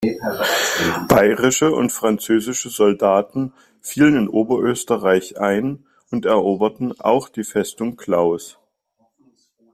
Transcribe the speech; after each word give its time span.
Bayrische 1.09 1.71
und 1.71 1.91
französische 1.91 2.69
Soldaten 2.71 3.53
fielen 3.81 4.15
in 4.17 4.29
Oberösterreich 4.29 5.39
ein 5.39 5.85
und 6.09 6.25
eroberten 6.25 6.99
auch 6.99 7.29
die 7.29 7.43
Festung 7.43 7.97
Klaus. 7.97 8.57